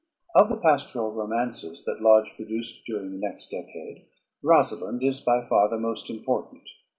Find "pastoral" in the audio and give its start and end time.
0.57-1.13